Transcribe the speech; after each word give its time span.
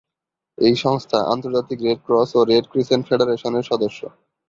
এই 0.57 0.75
সংস্থা 0.83 1.19
আন্তর্জাতিক 1.33 1.79
রেড 1.81 1.99
ক্রস 2.05 2.29
ও 2.35 2.41
রেড 2.43 2.65
ক্রিসেন্ট 2.71 3.03
ফেডারেশনের 3.09 3.65
সদস্য। 3.71 3.99